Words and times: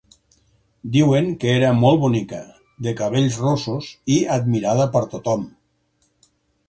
Diuen 0.93 1.27
que 1.43 1.51
era 1.57 1.67
molt 1.81 2.01
bonica, 2.05 2.39
de 2.87 2.93
cabells 3.01 3.37
rossos 3.43 3.91
i 4.17 4.19
admirada 4.37 4.89
per 4.97 5.05
tothom. 5.13 5.45